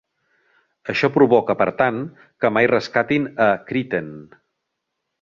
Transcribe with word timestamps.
Això 0.93 1.09
provoca 1.17 1.55
per 1.59 1.69
tant 1.83 2.01
que 2.45 2.53
mai 2.57 2.71
rescatin 2.75 3.31
a 3.49 3.51
Kryten. 3.71 4.13